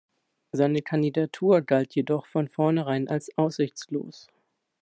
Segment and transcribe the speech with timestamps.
[0.51, 4.29] Seine Kandidatur galt jedoch von vornherein als aussichtslos.